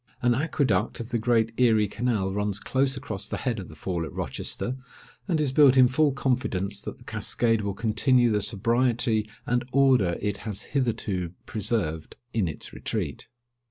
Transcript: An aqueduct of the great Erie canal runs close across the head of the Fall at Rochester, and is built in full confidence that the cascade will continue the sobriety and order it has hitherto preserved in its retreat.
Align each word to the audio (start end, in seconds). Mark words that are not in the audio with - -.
An 0.23 0.33
aqueduct 0.33 0.99
of 0.99 1.09
the 1.09 1.19
great 1.19 1.51
Erie 1.57 1.87
canal 1.87 2.33
runs 2.33 2.59
close 2.59 2.97
across 2.97 3.29
the 3.29 3.37
head 3.37 3.59
of 3.59 3.69
the 3.69 3.75
Fall 3.75 4.03
at 4.03 4.11
Rochester, 4.11 4.75
and 5.27 5.39
is 5.39 5.51
built 5.51 5.77
in 5.77 5.87
full 5.87 6.11
confidence 6.11 6.81
that 6.81 6.97
the 6.97 7.03
cascade 7.03 7.61
will 7.61 7.75
continue 7.75 8.31
the 8.31 8.41
sobriety 8.41 9.29
and 9.45 9.63
order 9.71 10.17
it 10.19 10.37
has 10.37 10.63
hitherto 10.73 11.33
preserved 11.45 12.15
in 12.33 12.47
its 12.47 12.73
retreat. 12.73 13.27